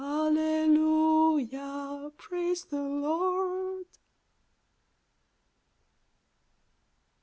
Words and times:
Alleluia 0.03 1.29
I 1.63 2.09
Praise 2.17 2.65
the 2.65 2.81
Lord 2.81 3.85